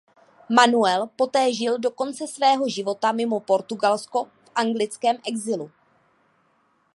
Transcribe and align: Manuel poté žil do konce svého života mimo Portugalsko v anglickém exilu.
Manuel 0.57 1.03
poté 1.17 1.53
žil 1.53 1.77
do 1.79 1.91
konce 1.91 2.25
svého 2.27 2.65
života 2.69 3.11
mimo 3.13 3.37
Portugalsko 3.39 4.23
v 4.25 4.49
anglickém 4.57 5.17
exilu. 5.29 5.69